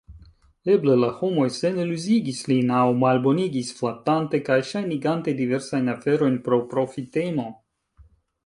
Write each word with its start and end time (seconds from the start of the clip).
Eble 0.75 0.93
la 1.01 1.09
homoj 1.17 1.45
seniluziigis 1.57 2.39
lin 2.51 2.73
aŭ 2.79 2.87
malbonigis, 3.03 3.69
flatante 3.81 4.41
kaj 4.49 4.57
ŝajnigante 4.73 5.37
diversajn 5.43 5.95
aferojn 5.97 6.41
pro 6.49 6.61
profitemo. 6.73 7.51